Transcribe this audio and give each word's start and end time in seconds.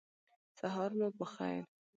سهار 0.59 0.91
مو 0.97 1.07
پخیر 1.17 1.63